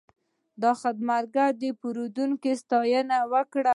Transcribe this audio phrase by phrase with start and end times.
[0.61, 3.69] دا خدمتګر د پیرودونکي ستاینه وکړه.